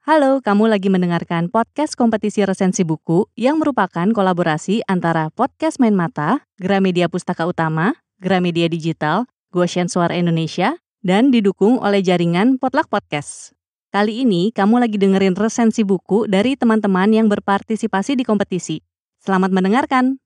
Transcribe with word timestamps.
Halo, 0.00 0.40
kamu 0.40 0.72
lagi 0.72 0.88
mendengarkan 0.88 1.52
podcast 1.52 1.92
kompetisi 1.92 2.40
resensi 2.40 2.88
buku 2.88 3.28
yang 3.36 3.60
merupakan 3.60 4.08
kolaborasi 4.08 4.80
antara 4.88 5.28
Podcast 5.28 5.76
Main 5.76 5.92
Mata, 5.92 6.48
Gramedia 6.56 7.04
Pustaka 7.12 7.44
Utama, 7.44 7.92
Gramedia 8.16 8.64
Digital, 8.72 9.28
Goshen 9.52 9.92
Suara 9.92 10.16
Indonesia, 10.16 10.80
dan 11.04 11.28
didukung 11.28 11.76
oleh 11.84 12.00
jaringan 12.00 12.56
Potluck 12.56 12.88
Podcast. 12.88 13.52
Kali 13.92 14.24
ini 14.24 14.48
kamu 14.56 14.80
lagi 14.80 14.96
dengerin 14.96 15.36
resensi 15.36 15.84
buku 15.84 16.24
dari 16.24 16.56
teman-teman 16.56 17.12
yang 17.12 17.28
berpartisipasi 17.28 18.16
di 18.16 18.24
kompetisi. 18.24 18.80
Selamat 19.20 19.52
mendengarkan. 19.52 20.16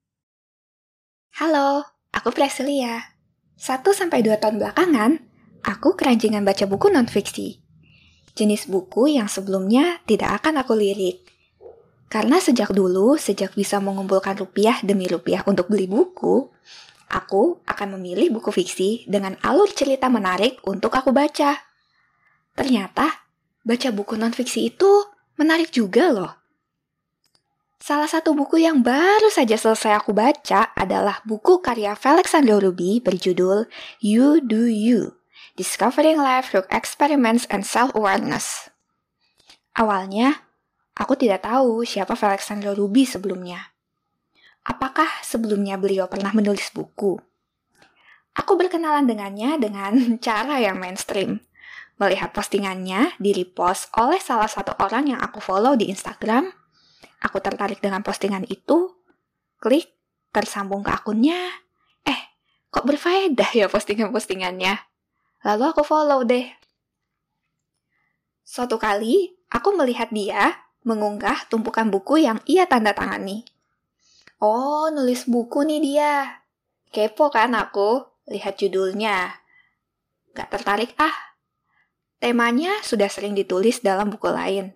Halo, 1.34 1.82
aku 2.14 2.30
Priscilia. 2.30 3.18
1-2 3.58 4.06
tahun 4.38 4.54
belakangan, 4.62 5.18
aku 5.66 5.98
keranjingan 5.98 6.46
baca 6.46 6.62
buku 6.70 6.94
non-fiksi 6.94 7.63
jenis 8.34 8.66
buku 8.66 9.14
yang 9.14 9.30
sebelumnya 9.30 10.02
tidak 10.06 10.42
akan 10.42 10.62
aku 10.62 10.74
lirik. 10.74 11.22
Karena 12.10 12.38
sejak 12.38 12.70
dulu, 12.70 13.18
sejak 13.18 13.58
bisa 13.58 13.82
mengumpulkan 13.82 14.38
rupiah 14.38 14.78
demi 14.82 15.10
rupiah 15.10 15.42
untuk 15.46 15.66
beli 15.66 15.90
buku, 15.90 16.46
aku 17.10 17.58
akan 17.66 17.98
memilih 17.98 18.34
buku 18.34 18.54
fiksi 18.54 19.06
dengan 19.10 19.34
alur 19.42 19.70
cerita 19.70 20.06
menarik 20.06 20.62
untuk 20.66 20.94
aku 20.94 21.10
baca. 21.10 21.58
Ternyata, 22.54 23.10
baca 23.66 23.88
buku 23.90 24.14
non-fiksi 24.14 24.70
itu 24.70 24.90
menarik 25.34 25.74
juga 25.74 26.10
loh. 26.14 26.32
Salah 27.84 28.08
satu 28.08 28.32
buku 28.32 28.62
yang 28.62 28.80
baru 28.80 29.28
saja 29.28 29.60
selesai 29.60 30.00
aku 30.00 30.16
baca 30.16 30.72
adalah 30.72 31.20
buku 31.26 31.60
karya 31.60 31.92
Felix 31.92 32.32
Ruby 32.32 33.02
berjudul 33.04 33.68
You 34.00 34.40
Do 34.40 34.64
You. 34.64 35.23
Discovering 35.54 36.18
Life 36.18 36.50
Through 36.50 36.66
Experiments 36.66 37.46
and 37.46 37.62
Self-Awareness. 37.62 38.74
Awalnya, 39.78 40.50
aku 40.98 41.14
tidak 41.14 41.46
tahu 41.46 41.86
siapa 41.86 42.18
Alexander 42.18 42.74
Ruby 42.74 43.06
sebelumnya. 43.06 43.70
Apakah 44.66 45.06
sebelumnya 45.22 45.78
beliau 45.78 46.10
pernah 46.10 46.34
menulis 46.34 46.74
buku? 46.74 47.22
Aku 48.34 48.58
berkenalan 48.58 49.06
dengannya 49.06 49.54
dengan 49.62 49.94
cara 50.26 50.58
yang 50.58 50.74
mainstream. 50.74 51.38
Melihat 52.02 52.34
postingannya 52.34 53.14
di 53.22 53.30
repost 53.30 53.94
oleh 53.94 54.18
salah 54.18 54.50
satu 54.50 54.74
orang 54.82 55.14
yang 55.14 55.22
aku 55.22 55.38
follow 55.38 55.78
di 55.78 55.86
Instagram, 55.86 56.50
aku 57.22 57.38
tertarik 57.38 57.78
dengan 57.78 58.02
postingan 58.02 58.42
itu, 58.50 58.90
klik, 59.62 59.94
tersambung 60.34 60.82
ke 60.82 60.90
akunnya, 60.90 61.38
eh, 62.02 62.34
kok 62.74 62.82
berfaedah 62.82 63.54
ya 63.54 63.70
postingan-postingannya? 63.70 64.93
Lalu 65.44 65.64
aku 65.68 65.84
follow 65.84 66.24
deh. 66.24 66.48
Suatu 68.44 68.80
kali, 68.80 69.36
aku 69.52 69.76
melihat 69.76 70.08
dia 70.08 70.64
mengunggah 70.84 71.48
tumpukan 71.52 71.88
buku 71.88 72.24
yang 72.24 72.40
ia 72.48 72.64
tanda 72.64 72.96
tangani. 72.96 73.44
Oh, 74.40 74.88
nulis 74.92 75.28
buku 75.28 75.64
nih 75.64 75.80
dia. 75.80 76.14
Kepo 76.92 77.28
kan 77.28 77.52
aku? 77.56 78.04
Lihat 78.28 78.56
judulnya. 78.56 79.36
Gak 80.32 80.48
tertarik 80.48 80.96
ah. 80.96 81.12
Temanya 82.20 82.80
sudah 82.80 83.12
sering 83.12 83.36
ditulis 83.36 83.84
dalam 83.84 84.08
buku 84.08 84.32
lain. 84.32 84.72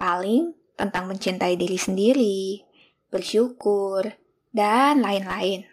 Paling 0.00 0.56
tentang 0.72 1.04
mencintai 1.10 1.58
diri 1.60 1.76
sendiri, 1.76 2.64
bersyukur, 3.12 4.08
dan 4.56 5.04
lain-lain. 5.04 5.68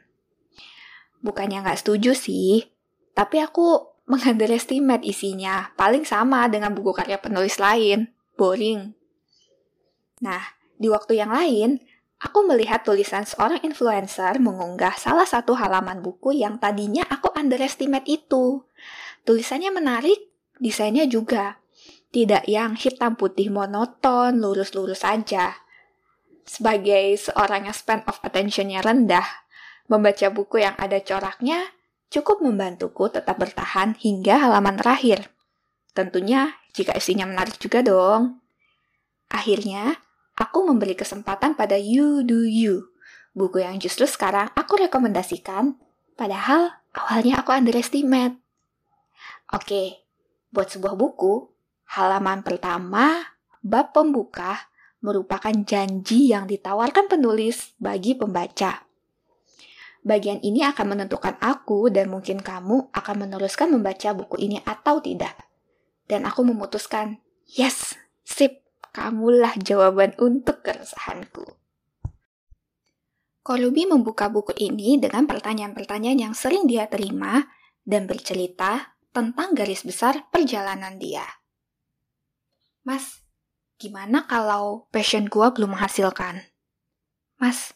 Bukannya 1.23 1.63
gak 1.63 1.79
setuju 1.79 2.11
sih, 2.17 2.67
tapi 3.15 3.39
aku 3.39 3.94
mengunderestimate 4.05 5.05
isinya. 5.05 5.73
Paling 5.73 6.05
sama 6.05 6.45
dengan 6.49 6.73
buku 6.73 6.93
karya 6.93 7.17
penulis 7.17 7.57
lain. 7.57 8.13
Boring. 8.37 8.93
Nah, 10.21 10.41
di 10.77 10.87
waktu 10.87 11.19
yang 11.19 11.33
lain, 11.33 11.81
aku 12.21 12.45
melihat 12.47 12.85
tulisan 12.85 13.25
seorang 13.25 13.61
influencer 13.65 14.37
mengunggah 14.39 14.95
salah 14.95 15.27
satu 15.27 15.57
halaman 15.57 15.99
buku 15.99 16.37
yang 16.37 16.61
tadinya 16.61 17.03
aku 17.09 17.33
underestimate 17.35 18.07
itu. 18.07 18.63
Tulisannya 19.25 19.73
menarik, 19.73 20.31
desainnya 20.61 21.09
juga. 21.09 21.59
Tidak 22.13 22.47
yang 22.47 22.79
hitam 22.79 23.19
putih 23.19 23.51
monoton, 23.51 24.39
lurus-lurus 24.39 25.03
saja. 25.03 25.51
Sebagai 26.45 27.17
seorang 27.19 27.67
yang 27.67 27.75
span 27.75 28.05
of 28.07 28.21
attentionnya 28.21 28.79
rendah, 28.79 29.25
membaca 29.89 30.29
buku 30.31 30.63
yang 30.63 30.77
ada 30.79 31.01
coraknya 31.01 31.74
cukup 32.09 32.41
membantuku 32.41 33.09
tetap 33.11 33.37
bertahan 33.39 33.97
hingga 33.97 34.39
halaman 34.39 34.77
terakhir. 34.77 35.29
Tentunya 35.95 36.55
jika 36.75 36.91
isinya 36.95 37.23
menarik 37.23 37.55
juga 37.55 37.79
dong. 37.79 38.43
Akhirnya, 39.31 39.95
aku 40.35 40.67
memberi 40.67 40.93
kesempatan 40.93 41.55
pada 41.55 41.79
You 41.79 42.21
Do 42.27 42.43
You, 42.43 42.91
buku 43.35 43.63
yang 43.63 43.79
justru 43.79 44.05
sekarang 44.05 44.51
aku 44.53 44.79
rekomendasikan, 44.79 45.79
padahal 46.19 46.75
awalnya 46.91 47.41
aku 47.41 47.55
underestimate. 47.55 48.37
Oke, 49.55 50.07
buat 50.51 50.71
sebuah 50.71 50.99
buku, 50.99 51.47
halaman 51.95 52.43
pertama, 52.43 53.35
bab 53.63 53.95
pembuka, 53.95 54.67
merupakan 55.03 55.53
janji 55.63 56.33
yang 56.33 56.49
ditawarkan 56.49 57.05
penulis 57.05 57.77
bagi 57.77 58.17
pembaca. 58.17 58.85
Bagian 60.05 60.37
ini 60.45 60.61
akan 60.61 60.93
menentukan 60.93 61.41
aku 61.41 61.89
dan 61.89 62.13
mungkin 62.13 62.37
kamu 62.37 62.93
akan 62.93 63.15
meneruskan 63.25 63.73
membaca 63.73 64.13
buku 64.13 64.37
ini 64.37 64.61
atau 64.61 65.01
tidak. 65.01 65.33
Dan 66.05 66.29
aku 66.29 66.45
memutuskan, 66.45 67.25
yes, 67.49 67.97
sip, 68.21 68.61
kamulah 68.93 69.57
jawaban 69.57 70.13
untuk 70.21 70.61
keresahanku. 70.61 71.57
Kolubi 73.45 73.85
membuka 73.85 74.29
buku 74.29 74.53
ini 74.57 74.97
dengan 74.97 75.29
pertanyaan-pertanyaan 75.29 76.29
yang 76.29 76.33
sering 76.37 76.65
dia 76.65 76.89
terima 76.89 77.45
dan 77.85 78.09
bercerita 78.09 78.97
tentang 79.13 79.53
garis 79.53 79.85
besar 79.85 80.25
perjalanan 80.33 80.97
dia. 80.97 81.25
Mas, 82.81 83.21
gimana 83.77 84.25
kalau 84.25 84.89
passion 84.89 85.29
gua 85.29 85.53
belum 85.53 85.77
menghasilkan? 85.77 86.41
Mas, 87.37 87.74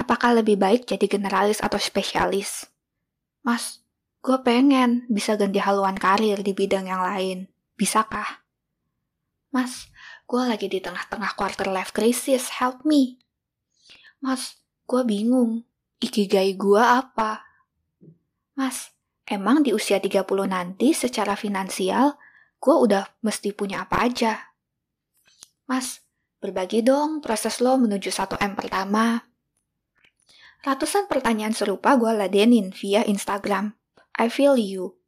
Apakah 0.00 0.40
lebih 0.40 0.56
baik 0.56 0.88
jadi 0.88 1.04
generalis 1.04 1.60
atau 1.60 1.76
spesialis? 1.76 2.64
Mas, 3.44 3.84
gue 4.24 4.40
pengen 4.40 5.04
bisa 5.12 5.36
ganti 5.36 5.60
haluan 5.60 6.00
karir 6.00 6.40
di 6.40 6.56
bidang 6.56 6.88
yang 6.88 7.04
lain. 7.04 7.52
Bisakah? 7.76 8.40
Mas, 9.52 9.92
gue 10.24 10.40
lagi 10.40 10.72
di 10.72 10.80
tengah-tengah 10.80 11.36
quarter 11.36 11.68
life 11.68 11.92
crisis, 11.92 12.48
help 12.56 12.80
me. 12.88 13.20
Mas, 14.24 14.56
gue 14.88 15.04
bingung, 15.04 15.68
ikigai 16.00 16.56
gue 16.56 16.80
apa? 16.80 17.44
Mas, 18.56 18.96
emang 19.28 19.60
di 19.60 19.76
usia 19.76 20.00
30 20.00 20.24
nanti 20.48 20.96
secara 20.96 21.36
finansial, 21.36 22.16
gue 22.56 22.72
udah 22.72 23.04
mesti 23.20 23.52
punya 23.52 23.84
apa 23.84 24.08
aja? 24.08 24.48
Mas, 25.68 26.00
berbagi 26.40 26.80
dong 26.80 27.20
proses 27.20 27.60
lo 27.60 27.76
menuju 27.76 28.08
1M 28.08 28.56
pertama, 28.56 29.29
Ratusan 30.60 31.08
pertanyaan 31.08 31.56
serupa 31.56 31.96
gue 31.96 32.12
ladenin 32.12 32.68
via 32.68 33.00
Instagram. 33.08 33.72
I 34.20 34.28
feel 34.28 34.60
you. 34.60 35.00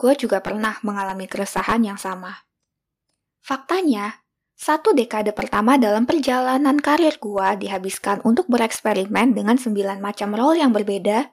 Gue 0.00 0.16
juga 0.16 0.40
pernah 0.40 0.80
mengalami 0.80 1.28
keresahan 1.28 1.84
yang 1.84 2.00
sama. 2.00 2.48
Faktanya, 3.44 4.24
satu 4.56 4.96
dekade 4.96 5.36
pertama 5.36 5.76
dalam 5.76 6.08
perjalanan 6.08 6.80
karir 6.80 7.20
gue 7.20 7.48
dihabiskan 7.62 8.24
untuk 8.24 8.48
bereksperimen 8.48 9.36
dengan 9.36 9.60
sembilan 9.60 10.00
macam 10.00 10.32
role 10.32 10.64
yang 10.64 10.72
berbeda, 10.72 11.30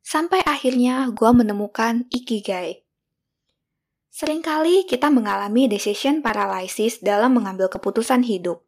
sampai 0.00 0.40
akhirnya 0.46 1.10
gue 1.10 1.30
menemukan 1.34 2.06
Ikigai. 2.06 2.86
Seringkali 4.14 4.86
kita 4.86 5.10
mengalami 5.10 5.66
decision 5.66 6.22
paralysis 6.22 7.02
dalam 7.02 7.34
mengambil 7.34 7.66
keputusan 7.66 8.22
hidup. 8.22 8.62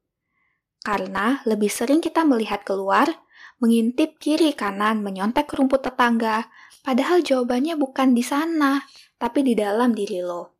Karena 0.84 1.40
lebih 1.48 1.72
sering 1.72 2.02
kita 2.02 2.28
melihat 2.28 2.60
keluar 2.66 3.23
mengintip 3.64 4.20
kiri 4.20 4.52
kanan, 4.52 5.00
menyontek 5.00 5.48
rumput 5.56 5.80
tetangga, 5.80 6.52
padahal 6.84 7.24
jawabannya 7.24 7.80
bukan 7.80 8.12
di 8.12 8.20
sana, 8.20 8.84
tapi 9.16 9.40
di 9.40 9.56
dalam 9.56 9.96
diri 9.96 10.20
lo. 10.20 10.52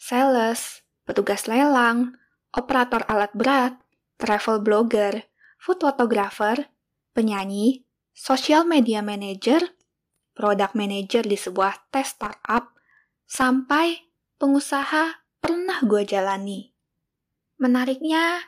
Sales, 0.00 0.80
petugas 1.04 1.44
lelang, 1.44 2.16
operator 2.56 3.04
alat 3.04 3.36
berat, 3.36 3.76
travel 4.16 4.64
blogger, 4.64 5.28
food 5.60 5.84
photographer, 5.84 6.72
penyanyi, 7.12 7.84
social 8.16 8.64
media 8.64 9.04
manager, 9.04 9.60
product 10.32 10.72
manager 10.72 11.20
di 11.20 11.36
sebuah 11.36 11.92
tes 11.92 12.16
startup, 12.16 12.72
sampai 13.28 14.08
pengusaha 14.40 15.20
pernah 15.36 15.84
gue 15.84 16.08
jalani. 16.08 16.72
Menariknya, 17.60 18.40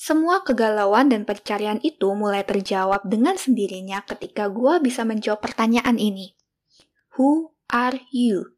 semua 0.00 0.40
kegalauan 0.40 1.12
dan 1.12 1.28
pencarian 1.28 1.76
itu 1.84 2.08
mulai 2.16 2.40
terjawab 2.40 3.04
dengan 3.04 3.36
sendirinya 3.36 4.00
ketika 4.08 4.48
gue 4.48 4.80
bisa 4.80 5.04
menjawab 5.04 5.44
pertanyaan 5.44 6.00
ini. 6.00 6.32
Who 7.20 7.52
are 7.68 8.00
you? 8.08 8.56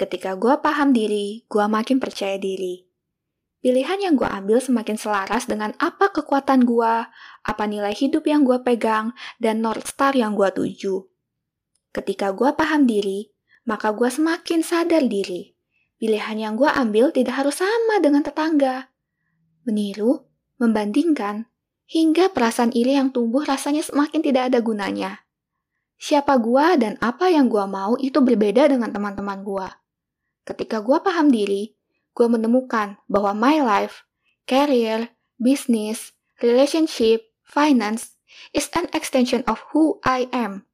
Ketika 0.00 0.32
gue 0.32 0.56
paham 0.64 0.96
diri, 0.96 1.44
gue 1.44 1.64
makin 1.68 2.00
percaya 2.00 2.40
diri. 2.40 2.88
Pilihan 3.60 4.00
yang 4.00 4.14
gue 4.16 4.24
ambil 4.24 4.64
semakin 4.64 4.96
selaras 4.96 5.44
dengan 5.44 5.76
apa 5.76 6.08
kekuatan 6.08 6.64
gue, 6.64 6.94
apa 7.44 7.64
nilai 7.68 7.92
hidup 7.92 8.24
yang 8.24 8.40
gue 8.48 8.56
pegang, 8.64 9.12
dan 9.36 9.60
North 9.60 9.92
Star 9.92 10.16
yang 10.16 10.32
gue 10.32 10.48
tuju. 10.56 11.04
Ketika 11.92 12.32
gue 12.32 12.48
paham 12.56 12.88
diri, 12.88 13.28
maka 13.68 13.92
gue 13.92 14.08
semakin 14.08 14.64
sadar 14.64 15.04
diri. 15.04 15.52
Pilihan 16.00 16.40
yang 16.40 16.54
gue 16.56 16.72
ambil 16.72 17.12
tidak 17.12 17.44
harus 17.44 17.60
sama 17.60 18.00
dengan 18.00 18.24
tetangga. 18.24 18.88
Meniru, 19.68 20.31
membandingkan, 20.62 21.50
hingga 21.90 22.30
perasaan 22.30 22.70
iri 22.70 22.94
yang 22.94 23.10
tumbuh 23.10 23.42
rasanya 23.42 23.82
semakin 23.82 24.22
tidak 24.22 24.54
ada 24.54 24.62
gunanya. 24.62 25.26
Siapa 25.98 26.38
gua 26.38 26.78
dan 26.78 26.94
apa 27.02 27.30
yang 27.30 27.50
gua 27.50 27.66
mau 27.66 27.98
itu 27.98 28.22
berbeda 28.22 28.70
dengan 28.70 28.94
teman-teman 28.94 29.42
gua. 29.42 29.68
Ketika 30.46 30.78
gua 30.78 31.02
paham 31.02 31.34
diri, 31.34 31.74
gua 32.14 32.30
menemukan 32.30 32.98
bahwa 33.10 33.34
my 33.34 33.58
life, 33.62 34.06
career, 34.46 35.10
business, 35.38 36.14
relationship, 36.38 37.26
finance 37.42 38.18
is 38.54 38.66
an 38.78 38.90
extension 38.94 39.42
of 39.50 39.62
who 39.70 39.98
I 40.02 40.26
am. 40.30 40.66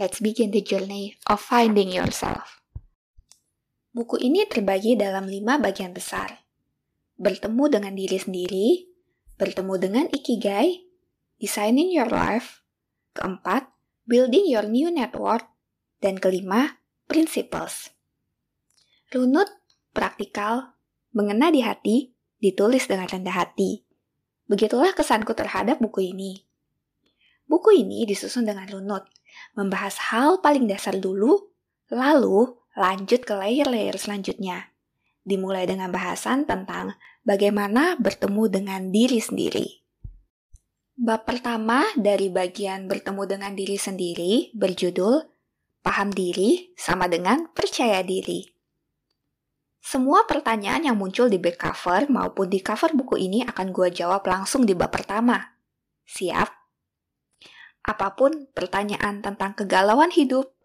Let's 0.00 0.20
begin 0.20 0.52
the 0.52 0.64
journey 0.64 1.20
of 1.28 1.44
finding 1.44 1.92
yourself. 1.92 2.64
Buku 3.94 4.18
ini 4.18 4.42
terbagi 4.48 4.98
dalam 4.98 5.30
lima 5.30 5.60
bagian 5.60 5.94
besar. 5.94 6.34
Bertemu 7.14 7.64
dengan 7.70 7.94
diri 7.94 8.18
sendiri, 8.18 8.66
bertemu 9.34 9.74
dengan 9.80 10.06
ikigai, 10.10 10.86
designing 11.38 11.90
your 11.90 12.10
life, 12.10 12.62
keempat, 13.14 13.70
building 14.06 14.46
your 14.46 14.66
new 14.66 14.90
network, 14.90 15.48
dan 15.98 16.20
kelima, 16.20 16.82
principles. 17.08 17.94
Runut, 19.10 19.48
praktikal, 19.94 20.76
mengena 21.14 21.48
di 21.48 21.62
hati, 21.62 22.12
ditulis 22.42 22.84
dengan 22.90 23.08
rendah 23.08 23.32
hati. 23.32 23.86
Begitulah 24.44 24.92
kesanku 24.92 25.32
terhadap 25.32 25.80
buku 25.80 26.12
ini. 26.12 26.44
Buku 27.48 27.72
ini 27.76 28.04
disusun 28.04 28.44
dengan 28.44 28.68
runut, 28.68 29.08
membahas 29.56 30.12
hal 30.12 30.44
paling 30.44 30.68
dasar 30.68 30.96
dulu, 30.96 31.54
lalu 31.88 32.52
lanjut 32.74 33.22
ke 33.24 33.32
layer-layer 33.32 33.96
selanjutnya. 33.96 34.73
Dimulai 35.24 35.64
dengan 35.64 35.88
bahasan 35.88 36.44
tentang 36.44 37.00
bagaimana 37.24 37.96
bertemu 37.96 38.42
dengan 38.52 38.92
diri 38.92 39.18
sendiri. 39.18 39.66
Bab 40.94 41.26
pertama 41.26 41.82
dari 41.98 42.30
bagian 42.30 42.86
bertemu 42.86 43.22
dengan 43.26 43.52
diri 43.58 43.74
sendiri 43.74 44.54
berjudul 44.54 45.26
Paham 45.82 46.14
Diri 46.14 46.72
sama 46.78 47.10
dengan 47.10 47.50
Percaya 47.50 48.00
Diri. 48.00 48.54
Semua 49.84 50.24
pertanyaan 50.24 50.88
yang 50.88 50.96
muncul 50.96 51.28
di 51.28 51.36
back 51.36 51.60
cover 51.60 52.08
maupun 52.08 52.48
di 52.48 52.64
cover 52.64 52.96
buku 52.96 53.20
ini 53.20 53.44
akan 53.44 53.68
gue 53.68 53.92
jawab 53.92 54.24
langsung 54.24 54.64
di 54.64 54.72
bab 54.72 54.88
pertama. 54.88 55.36
Siap? 56.08 56.48
Apa 57.84 58.16
pun 58.16 58.48
pertanyaan 58.56 59.20
tentang 59.20 59.52
kegalauan 59.52 60.08
hidup, 60.08 60.56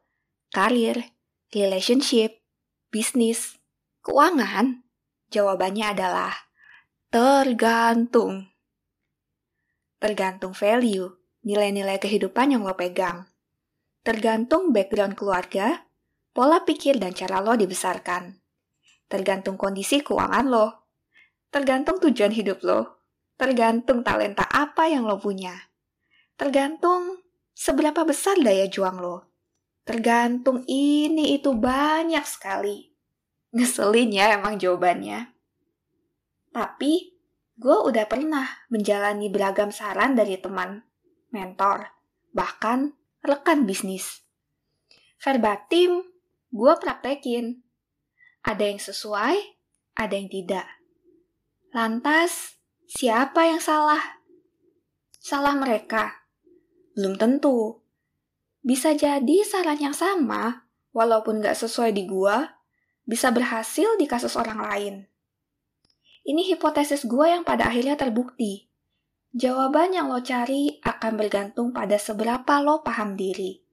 karir, 0.56 1.12
relationship, 1.52 2.40
bisnis, 2.88 3.59
keuangan, 4.10 4.82
jawabannya 5.30 5.94
adalah 5.94 6.34
tergantung 7.14 8.50
tergantung 10.02 10.58
value, 10.58 11.14
nilai-nilai 11.46 12.02
kehidupan 12.02 12.58
yang 12.58 12.66
lo 12.66 12.74
pegang. 12.74 13.30
Tergantung 14.02 14.74
background 14.74 15.14
keluarga, 15.14 15.86
pola 16.34 16.66
pikir 16.66 16.98
dan 16.98 17.14
cara 17.14 17.38
lo 17.44 17.54
dibesarkan. 17.54 18.34
Tergantung 19.06 19.62
kondisi 19.62 20.02
keuangan 20.02 20.46
lo. 20.50 20.90
Tergantung 21.54 22.02
tujuan 22.02 22.34
hidup 22.34 22.66
lo. 22.66 23.06
Tergantung 23.38 24.02
talenta 24.02 24.48
apa 24.50 24.90
yang 24.90 25.06
lo 25.06 25.22
punya. 25.22 25.54
Tergantung 26.34 27.22
seberapa 27.54 28.08
besar 28.08 28.42
daya 28.42 28.66
juang 28.72 28.98
lo. 29.04 29.30
Tergantung 29.84 30.64
ini 30.66 31.36
itu 31.36 31.52
banyak 31.54 32.24
sekali. 32.24 32.89
Ngeselin 33.50 34.14
ya 34.14 34.38
emang 34.38 34.62
jawabannya. 34.62 35.34
Tapi 36.54 37.18
gue 37.58 37.78
udah 37.86 38.06
pernah 38.06 38.46
menjalani 38.70 39.28
beragam 39.28 39.74
saran 39.74 40.14
dari 40.14 40.38
teman, 40.38 40.86
mentor, 41.34 41.90
bahkan 42.32 42.94
rekan 43.26 43.66
bisnis. 43.66 44.22
Verbatim, 45.20 46.06
gue 46.54 46.74
praktekin. 46.80 47.62
Ada 48.46 48.64
yang 48.72 48.80
sesuai, 48.80 49.36
ada 50.00 50.14
yang 50.16 50.32
tidak. 50.32 50.66
Lantas, 51.76 52.58
siapa 52.88 53.46
yang 53.50 53.60
salah? 53.60 54.24
Salah 55.20 55.54
mereka? 55.60 56.24
Belum 56.96 57.20
tentu. 57.20 57.84
Bisa 58.64 58.96
jadi 58.96 59.44
saran 59.44 59.78
yang 59.84 59.94
sama, 59.94 60.70
walaupun 60.96 61.44
gak 61.44 61.60
sesuai 61.60 61.92
di 61.92 62.08
gue, 62.08 62.38
bisa 63.10 63.34
berhasil 63.34 63.98
di 63.98 64.06
kasus 64.06 64.38
orang 64.38 64.62
lain. 64.62 64.96
Ini 66.22 66.54
hipotesis 66.54 67.10
gue 67.10 67.26
yang 67.26 67.42
pada 67.42 67.66
akhirnya 67.66 67.98
terbukti. 67.98 68.70
Jawaban 69.34 69.98
yang 69.98 70.14
lo 70.14 70.22
cari 70.22 70.78
akan 70.86 71.18
bergantung 71.18 71.74
pada 71.74 71.98
seberapa 71.98 72.62
lo 72.62 72.86
paham 72.86 73.18
diri. 73.18 73.66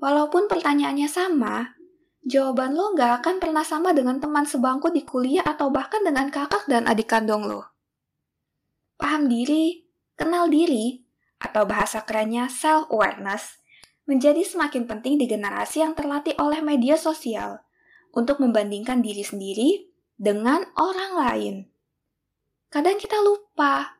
Walaupun 0.00 0.48
pertanyaannya 0.48 1.04
sama, 1.04 1.76
jawaban 2.24 2.72
lo 2.72 2.96
gak 2.96 3.20
akan 3.20 3.36
pernah 3.44 3.60
sama 3.60 3.92
dengan 3.92 4.16
teman 4.16 4.48
sebangku 4.48 4.88
di 4.88 5.04
kuliah 5.04 5.44
atau 5.44 5.68
bahkan 5.68 6.00
dengan 6.00 6.32
kakak 6.32 6.64
dan 6.64 6.88
adik 6.88 7.12
kandung 7.12 7.44
lo. 7.44 7.68
Paham 8.96 9.28
diri, 9.28 9.84
kenal 10.16 10.48
diri, 10.48 11.04
atau 11.36 11.68
bahasa 11.68 12.04
kerennya 12.08 12.48
self-awareness, 12.48 13.60
menjadi 14.08 14.40
semakin 14.44 14.88
penting 14.88 15.20
di 15.20 15.28
generasi 15.28 15.84
yang 15.84 15.92
terlatih 15.92 16.36
oleh 16.40 16.64
media 16.64 16.96
sosial 16.96 17.60
untuk 18.14 18.42
membandingkan 18.42 19.02
diri 19.02 19.22
sendiri 19.22 19.90
dengan 20.20 20.66
orang 20.76 21.12
lain. 21.16 21.54
Kadang 22.70 23.00
kita 23.00 23.18
lupa, 23.24 23.98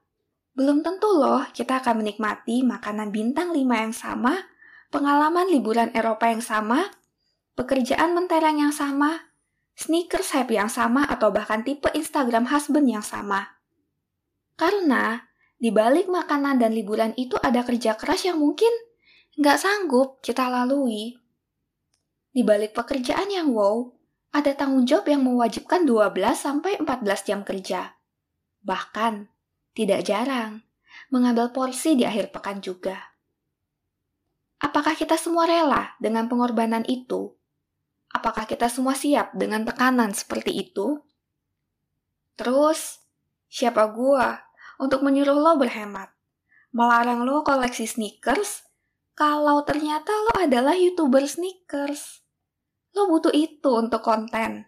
belum 0.54 0.84
tentu 0.84 1.10
loh 1.10 1.46
kita 1.50 1.82
akan 1.82 2.04
menikmati 2.04 2.62
makanan 2.62 3.10
bintang 3.10 3.50
5 3.50 3.56
yang 3.56 3.94
sama, 3.94 4.34
pengalaman 4.94 5.48
liburan 5.50 5.90
Eropa 5.94 6.30
yang 6.30 6.42
sama, 6.42 6.90
pekerjaan 7.54 8.14
mentereng 8.14 8.62
yang 8.62 8.74
sama, 8.74 9.30
sneakers 9.74 10.34
hype 10.34 10.54
yang 10.54 10.70
sama, 10.70 11.06
atau 11.06 11.30
bahkan 11.34 11.62
tipe 11.66 11.90
Instagram 11.90 12.50
husband 12.50 12.86
yang 12.86 13.02
sama. 13.02 13.58
Karena 14.58 15.24
di 15.56 15.72
balik 15.72 16.10
makanan 16.10 16.60
dan 16.60 16.76
liburan 16.76 17.12
itu 17.16 17.36
ada 17.40 17.64
kerja 17.64 17.96
keras 17.96 18.28
yang 18.28 18.38
mungkin 18.38 18.70
nggak 19.40 19.58
sanggup 19.60 20.20
kita 20.20 20.50
lalui. 20.50 21.16
Di 22.30 22.42
balik 22.46 22.76
pekerjaan 22.76 23.28
yang 23.28 23.50
wow, 23.50 23.99
ada 24.30 24.54
tanggung 24.54 24.86
jawab 24.86 25.10
yang 25.10 25.26
mewajibkan 25.26 25.82
12 25.82 26.14
sampai 26.38 26.78
14 26.78 27.26
jam 27.26 27.42
kerja. 27.42 27.98
Bahkan, 28.62 29.26
tidak 29.74 30.06
jarang, 30.06 30.62
mengambil 31.10 31.50
porsi 31.50 31.98
di 31.98 32.06
akhir 32.06 32.30
pekan 32.30 32.62
juga. 32.62 33.10
Apakah 34.62 34.94
kita 34.94 35.18
semua 35.18 35.50
rela 35.50 35.98
dengan 35.98 36.30
pengorbanan 36.30 36.86
itu? 36.86 37.34
Apakah 38.10 38.46
kita 38.46 38.70
semua 38.70 38.94
siap 38.94 39.34
dengan 39.34 39.66
tekanan 39.66 40.14
seperti 40.14 40.54
itu? 40.54 41.00
Terus, 42.38 43.02
siapa 43.50 43.90
gua 43.90 44.46
untuk 44.78 45.02
menyuruh 45.02 45.34
lo 45.34 45.58
berhemat? 45.58 46.12
Melarang 46.70 47.26
lo 47.26 47.42
koleksi 47.42 47.88
sneakers 47.88 48.62
kalau 49.18 49.66
ternyata 49.66 50.14
lo 50.14 50.38
adalah 50.38 50.78
YouTuber 50.78 51.26
sneakers 51.26 52.19
lo 52.94 53.06
butuh 53.10 53.34
itu 53.34 53.70
untuk 53.74 54.02
konten. 54.02 54.66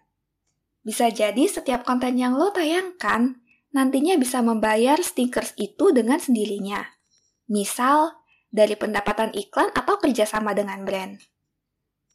Bisa 0.83 1.07
jadi 1.11 1.47
setiap 1.47 1.87
konten 1.87 2.19
yang 2.19 2.35
lo 2.35 2.51
tayangkan 2.51 3.39
nantinya 3.73 4.19
bisa 4.19 4.43
membayar 4.43 4.99
stickers 5.01 5.55
itu 5.57 5.89
dengan 5.95 6.21
sendirinya. 6.21 6.83
Misal, 7.49 8.13
dari 8.53 8.77
pendapatan 8.77 9.33
iklan 9.33 9.73
atau 9.73 9.97
kerjasama 9.97 10.53
dengan 10.53 10.85
brand. 10.85 11.17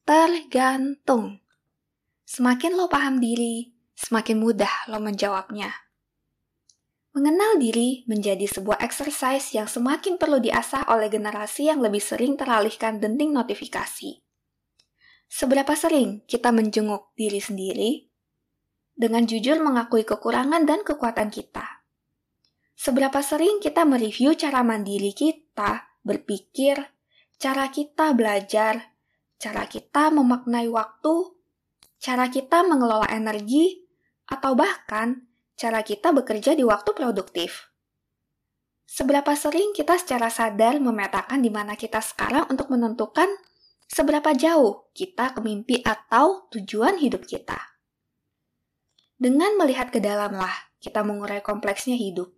Tergantung. 0.07 1.43
Semakin 2.23 2.79
lo 2.79 2.87
paham 2.87 3.19
diri, 3.19 3.75
semakin 3.99 4.39
mudah 4.39 4.87
lo 4.93 5.03
menjawabnya. 5.03 5.89
Mengenal 7.17 7.59
diri 7.59 8.07
menjadi 8.07 8.47
sebuah 8.47 8.79
exercise 8.79 9.51
yang 9.51 9.67
semakin 9.67 10.21
perlu 10.21 10.39
diasah 10.39 10.87
oleh 10.93 11.11
generasi 11.11 11.67
yang 11.67 11.83
lebih 11.83 11.99
sering 11.99 12.39
teralihkan 12.39 13.03
denting 13.03 13.35
notifikasi. 13.35 14.28
Seberapa 15.29 15.77
sering 15.77 16.25
kita 16.25 16.49
menjenguk 16.51 17.13
diri 17.13 17.39
sendiri 17.39 18.09
dengan 18.97 19.29
jujur 19.29 19.61
mengakui 19.61 20.03
kekurangan 20.03 20.65
dan 20.65 20.81
kekuatan 20.81 21.29
kita? 21.29 21.85
Seberapa 22.73 23.21
sering 23.21 23.61
kita 23.61 23.85
mereview 23.85 24.33
cara 24.35 24.65
mandiri 24.65 25.13
kita, 25.13 25.85
berpikir, 26.01 26.81
cara 27.37 27.69
kita 27.69 28.17
belajar, 28.17 28.97
cara 29.37 29.69
kita 29.69 30.09
memaknai 30.11 30.67
waktu, 30.73 31.37
cara 32.01 32.33
kita 32.33 32.65
mengelola 32.65 33.11
energi, 33.13 33.85
atau 34.29 34.57
bahkan 34.57 35.27
cara 35.59 35.83
kita 35.83 36.15
bekerja 36.15 36.55
di 36.55 36.63
waktu 36.63 36.95
produktif. 36.95 37.69
Seberapa 38.89 39.37
sering 39.37 39.77
kita 39.77 40.01
secara 40.01 40.33
sadar 40.33 40.81
memetakan 40.81 41.45
di 41.45 41.53
mana 41.53 41.77
kita 41.77 42.01
sekarang 42.01 42.49
untuk 42.49 42.73
menentukan 42.73 43.29
seberapa 43.89 44.37
jauh 44.37 44.93
kita 44.93 45.33
ke 45.33 45.41
mimpi 45.41 45.81
atau 45.81 46.47
tujuan 46.53 47.01
hidup 47.01 47.25
kita. 47.25 47.57
Dengan 49.19 49.59
melihat 49.59 49.91
ke 49.91 49.99
dalamlah, 49.99 50.53
kita 50.79 51.03
mengurai 51.03 51.43
kompleksnya 51.43 51.99
hidup. 51.99 52.31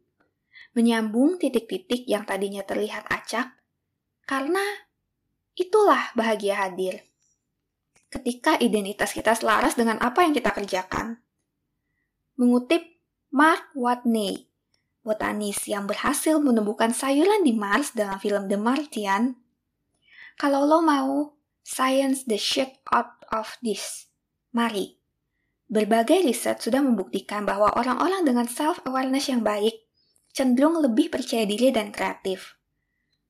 Menyambung 0.72 1.36
titik-titik 1.36 2.06
yang 2.06 2.24
tadinya 2.24 2.62
terlihat 2.62 3.04
acak, 3.10 3.58
karena 4.24 4.62
itulah 5.58 6.14
bahagia 6.14 6.62
hadir. 6.62 7.04
Ketika 8.08 8.56
identitas 8.56 9.10
kita 9.12 9.34
selaras 9.34 9.74
dengan 9.74 9.98
apa 9.98 10.22
yang 10.22 10.32
kita 10.32 10.54
kerjakan. 10.54 11.18
Mengutip 12.38 12.80
Mark 13.34 13.68
Watney, 13.76 14.48
botanis 15.04 15.68
yang 15.68 15.84
berhasil 15.84 16.40
menemukan 16.40 16.94
sayuran 16.94 17.44
di 17.44 17.52
Mars 17.52 17.92
dalam 17.92 18.16
film 18.16 18.48
The 18.48 18.56
Martian, 18.56 19.36
kalau 20.40 20.64
lo 20.64 20.80
mau 20.80 21.39
science 21.70 22.26
the 22.26 22.34
shit 22.34 22.82
out 22.90 23.22
of 23.30 23.54
this, 23.62 24.10
mari 24.50 24.98
Berbagai 25.70 26.26
riset 26.26 26.58
sudah 26.58 26.82
membuktikan 26.82 27.46
bahwa 27.46 27.70
orang-orang 27.78 28.26
dengan 28.26 28.50
self-awareness 28.50 29.30
yang 29.30 29.46
baik 29.46 29.86
cenderung 30.34 30.82
lebih 30.82 31.14
percaya 31.14 31.46
diri 31.46 31.70
dan 31.70 31.94
kreatif. 31.94 32.58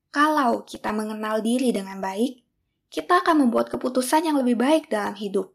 Kalau 0.09 0.65
kita 0.65 0.89
mengenal 0.89 1.45
diri 1.45 1.69
dengan 1.69 2.01
baik, 2.01 2.41
kita 2.89 3.21
akan 3.21 3.45
membuat 3.45 3.69
keputusan 3.69 4.25
yang 4.25 4.41
lebih 4.41 4.57
baik 4.57 4.89
dalam 4.89 5.13
hidup, 5.13 5.53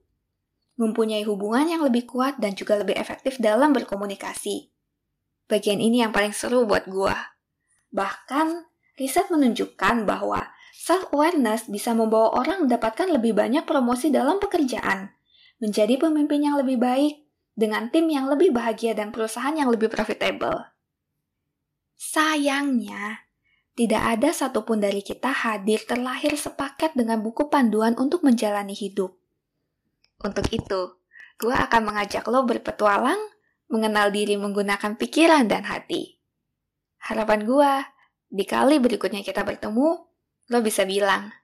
mempunyai 0.79 1.27
hubungan 1.27 1.67
yang 1.67 1.83
lebih 1.83 2.07
kuat 2.07 2.39
dan 2.39 2.55
juga 2.55 2.79
lebih 2.79 2.95
efektif 2.95 3.43
dalam 3.43 3.75
berkomunikasi. 3.75 4.71
Bagian 5.51 5.83
ini 5.83 6.07
yang 6.07 6.15
paling 6.15 6.31
seru 6.31 6.71
buat 6.71 6.87
gua. 6.87 7.19
Bahkan, 7.91 8.63
riset 8.95 9.27
menunjukkan 9.27 10.07
bahwa 10.07 10.55
self-awareness 10.77 11.73
bisa 11.73 11.97
membawa 11.97 12.37
orang 12.37 12.69
mendapatkan 12.69 13.09
lebih 13.09 13.33
banyak 13.33 13.65
promosi 13.65 14.13
dalam 14.13 14.37
pekerjaan, 14.37 15.09
menjadi 15.57 15.97
pemimpin 15.97 16.45
yang 16.45 16.61
lebih 16.61 16.77
baik, 16.77 17.25
dengan 17.57 17.89
tim 17.89 18.13
yang 18.13 18.29
lebih 18.29 18.53
bahagia 18.53 18.93
dan 18.93 19.09
perusahaan 19.09 19.57
yang 19.57 19.73
lebih 19.73 19.89
profitable. 19.89 20.69
Sayangnya, 21.97 23.25
tidak 23.73 24.03
ada 24.05 24.29
satupun 24.37 24.85
dari 24.85 25.01
kita 25.01 25.33
hadir 25.33 25.81
terlahir 25.89 26.37
sepaket 26.37 26.93
dengan 26.93 27.25
buku 27.25 27.49
panduan 27.49 27.97
untuk 27.97 28.21
menjalani 28.21 28.77
hidup. 28.77 29.17
Untuk 30.21 30.45
itu, 30.53 31.01
gue 31.41 31.57
akan 31.57 31.89
mengajak 31.89 32.29
lo 32.29 32.45
berpetualang, 32.45 33.21
mengenal 33.73 34.13
diri 34.13 34.37
menggunakan 34.37 35.01
pikiran 35.01 35.49
dan 35.49 35.65
hati. 35.65 36.21
Harapan 37.01 37.49
gue, 37.49 37.73
di 38.29 38.45
kali 38.45 38.77
berikutnya 38.77 39.25
kita 39.25 39.41
bertemu, 39.41 40.16
lo 40.47 40.63
bisa 40.63 40.87
bilang, 40.87 41.35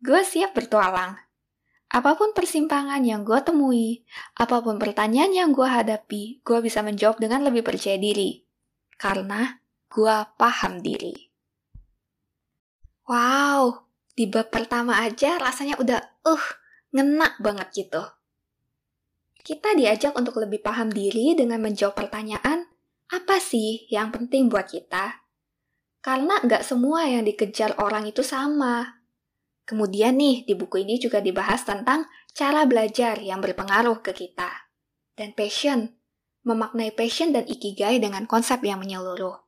gue 0.00 0.20
siap 0.24 0.56
bertualang. 0.56 1.20
Apa 1.94 2.18
pun 2.18 2.34
persimpangan 2.34 3.04
yang 3.06 3.22
gue 3.22 3.38
temui, 3.44 4.02
apa 4.34 4.58
pun 4.64 4.82
pertanyaan 4.82 5.30
yang 5.30 5.50
gue 5.54 5.68
hadapi, 5.68 6.42
gue 6.42 6.58
bisa 6.64 6.82
menjawab 6.82 7.22
dengan 7.22 7.46
lebih 7.46 7.62
percaya 7.62 7.94
diri. 8.00 8.42
Karena 8.98 9.60
gue 9.92 10.16
paham 10.34 10.82
diri. 10.82 11.14
Wow, 13.04 13.86
di 14.16 14.26
bab 14.26 14.48
pertama 14.48 14.98
aja 15.04 15.36
rasanya 15.38 15.76
udah 15.78 16.00
uh, 16.24 16.46
ngena 16.96 17.36
banget 17.38 17.84
gitu. 17.84 18.02
Kita 19.44 19.76
diajak 19.76 20.16
untuk 20.16 20.40
lebih 20.40 20.64
paham 20.64 20.88
diri 20.88 21.36
dengan 21.36 21.60
menjawab 21.60 21.94
pertanyaan, 22.00 22.64
apa 23.12 23.36
sih 23.36 23.84
yang 23.92 24.08
penting 24.08 24.48
buat 24.48 24.72
kita? 24.72 25.23
Karena 26.04 26.36
nggak 26.36 26.60
semua 26.60 27.08
yang 27.08 27.24
dikejar 27.24 27.80
orang 27.80 28.04
itu 28.04 28.20
sama. 28.20 29.00
Kemudian 29.64 30.20
nih, 30.20 30.44
di 30.44 30.52
buku 30.52 30.84
ini 30.84 31.00
juga 31.00 31.24
dibahas 31.24 31.64
tentang 31.64 32.04
cara 32.36 32.68
belajar 32.68 33.16
yang 33.24 33.40
berpengaruh 33.40 34.04
ke 34.04 34.12
kita. 34.12 34.68
Dan 35.16 35.32
passion, 35.32 35.96
memaknai 36.44 36.92
passion 36.92 37.32
dan 37.32 37.48
ikigai 37.48 37.96
dengan 37.96 38.28
konsep 38.28 38.60
yang 38.60 38.84
menyeluruh. 38.84 39.40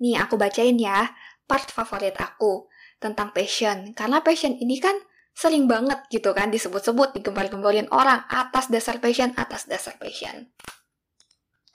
Nih, 0.00 0.16
aku 0.16 0.40
bacain 0.40 0.80
ya, 0.80 1.12
part 1.44 1.68
favorit 1.68 2.16
aku 2.16 2.72
tentang 2.96 3.36
passion. 3.36 3.92
Karena 3.92 4.24
passion 4.24 4.56
ini 4.56 4.80
kan 4.80 4.96
sering 5.36 5.68
banget 5.68 6.08
gitu 6.08 6.32
kan 6.32 6.48
disebut-sebut, 6.48 7.12
digembar-gemborin 7.20 7.92
orang 7.92 8.24
atas 8.32 8.72
dasar 8.72 8.96
passion, 8.96 9.36
atas 9.36 9.68
dasar 9.68 10.00
passion. 10.00 10.48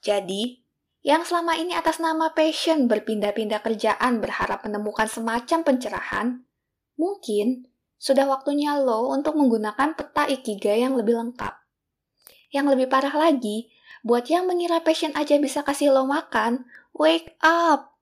Jadi, 0.01 0.61
yang 1.01 1.25
selama 1.25 1.58
ini 1.58 1.74
atas 1.74 1.98
nama 1.98 2.34
passion 2.34 2.86
berpindah-pindah 2.86 3.65
kerjaan 3.65 4.22
berharap 4.22 4.62
menemukan 4.65 5.10
semacam 5.10 5.60
pencerahan, 5.65 6.27
Mungkin 7.01 7.65
sudah 7.98 8.29
waktunya 8.29 8.77
lo 8.77 9.10
untuk 9.10 9.34
menggunakan 9.34 9.98
peta 9.98 10.29
Ikigai 10.29 10.86
yang 10.86 10.93
lebih 10.93 11.17
lengkap. 11.17 11.58
Yang 12.53 12.77
lebih 12.77 12.88
parah 12.93 13.17
lagi, 13.17 13.74
buat 14.05 14.29
yang 14.29 14.46
mengira 14.46 14.86
passion 14.86 15.10
aja 15.17 15.41
bisa 15.41 15.65
kasih 15.65 15.89
lo 15.89 16.05
makan, 16.05 16.70
wake 16.93 17.34
up! 17.41 17.98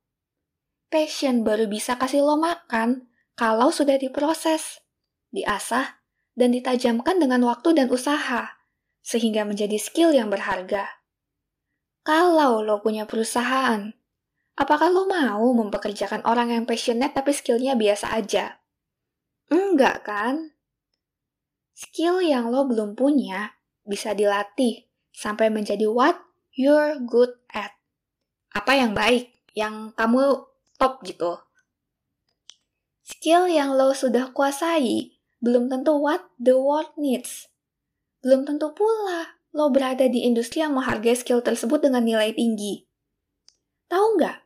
Passion 0.91 1.48
baru 1.48 1.72
bisa 1.72 1.96
kasih 1.96 2.27
lo 2.27 2.36
makan 2.36 3.08
kalau 3.39 3.72
sudah 3.72 3.96
diproses, 3.96 4.84
diasah, 5.32 6.03
dan 6.36 6.51
ditajamkan 6.51 7.15
dengan 7.15 7.39
waktu 7.48 7.72
dan 7.72 7.88
usaha, 7.88 8.60
sehingga 9.00 9.48
menjadi 9.48 9.79
skill 9.79 10.12
yang 10.12 10.27
berharga. 10.27 10.99
Kalau 12.10 12.66
lo 12.66 12.82
punya 12.82 13.06
perusahaan, 13.06 13.94
apakah 14.58 14.89
lo 14.89 15.06
mau 15.06 15.46
mempekerjakan 15.54 16.25
orang 16.25 16.50
yang 16.50 16.66
passionate 16.66 17.13
tapi 17.13 17.38
skillnya 17.38 17.78
biasa 17.78 18.10
aja? 18.18 18.58
Enggak 19.54 20.10
kan? 20.10 20.58
Skill 21.78 22.25
yang 22.25 22.50
lo 22.50 22.66
belum 22.66 22.98
punya 22.98 23.54
bisa 23.86 24.18
dilatih 24.18 24.89
sampai 25.13 25.54
menjadi 25.54 25.86
what 25.86 26.18
you're 26.58 26.98
good 26.98 27.30
at. 27.54 27.78
Apa 28.58 28.74
yang 28.74 28.98
baik, 28.98 29.30
yang 29.54 29.94
kamu 29.94 30.50
top 30.82 31.06
gitu. 31.06 31.38
Skill 33.06 33.54
yang 33.54 33.78
lo 33.78 33.94
sudah 33.94 34.34
kuasai 34.34 35.13
belum 35.46 35.70
tentu 35.70 35.94
what 35.94 36.25
the 36.42 36.58
world 36.58 36.89
needs. 36.98 37.54
Belum 38.25 38.50
tentu 38.50 38.74
pula 38.74 39.38
lo 39.56 39.74
berada 39.74 40.06
di 40.06 40.25
industri 40.25 40.62
yang 40.62 40.77
menghargai 40.77 41.18
skill 41.18 41.41
tersebut 41.41 41.86
dengan 41.86 42.06
nilai 42.06 42.34
tinggi. 42.36 42.86
Tahu 43.89 44.20
nggak? 44.20 44.38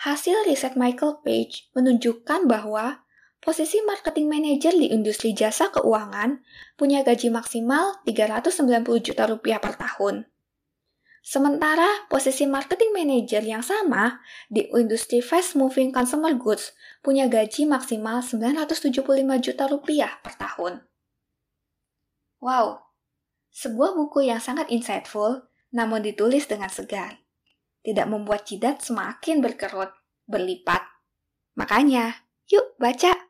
Hasil 0.00 0.48
riset 0.48 0.74
Michael 0.74 1.20
Page 1.22 1.70
menunjukkan 1.76 2.48
bahwa 2.48 3.04
Posisi 3.40 3.80
marketing 3.80 4.28
manager 4.28 4.76
di 4.76 4.92
industri 4.92 5.32
jasa 5.32 5.72
keuangan 5.72 6.44
punya 6.76 7.00
gaji 7.00 7.32
maksimal 7.32 7.96
390 8.04 8.84
juta 9.00 9.24
rupiah 9.24 9.56
per 9.56 9.80
tahun. 9.80 10.28
Sementara 11.24 11.88
posisi 12.12 12.44
marketing 12.44 12.92
manager 12.92 13.40
yang 13.40 13.64
sama 13.64 14.20
di 14.52 14.68
industri 14.76 15.24
fast 15.24 15.56
moving 15.56 15.88
consumer 15.88 16.36
goods 16.36 16.76
punya 17.00 17.32
gaji 17.32 17.64
maksimal 17.64 18.20
975 18.20 19.08
juta 19.40 19.64
rupiah 19.72 20.20
per 20.20 20.36
tahun. 20.36 20.84
Wow, 22.44 22.89
sebuah 23.54 23.94
buku 23.94 24.26
yang 24.26 24.42
sangat 24.42 24.70
insightful 24.72 25.50
namun 25.70 26.02
ditulis 26.02 26.50
dengan 26.50 26.70
segar. 26.70 27.22
Tidak 27.80 28.06
membuat 28.10 28.44
jidat 28.44 28.82
semakin 28.82 29.40
berkerut, 29.40 29.94
berlipat. 30.26 30.82
Makanya, 31.56 32.26
yuk 32.50 32.76
baca! 32.76 33.29